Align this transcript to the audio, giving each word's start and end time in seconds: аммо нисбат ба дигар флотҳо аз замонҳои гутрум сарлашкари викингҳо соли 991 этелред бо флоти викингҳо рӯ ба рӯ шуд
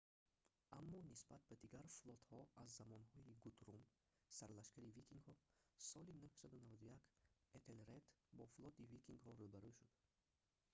аммо 0.79 0.99
нисбат 1.11 1.41
ба 1.49 1.55
дигар 1.63 1.87
флотҳо 1.97 2.39
аз 2.63 2.69
замонҳои 2.79 3.37
гутрум 3.43 3.83
сарлашкари 4.37 4.93
викингҳо 4.97 5.33
соли 5.89 6.11
991 6.23 6.99
этелред 7.57 8.05
бо 8.37 8.43
флоти 8.53 8.89
викингҳо 8.93 9.31
рӯ 9.39 9.47
ба 9.53 9.59
рӯ 9.63 9.71
шуд 9.77 9.91